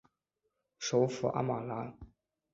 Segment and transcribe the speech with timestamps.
[0.79, 1.95] 首府阿马拉。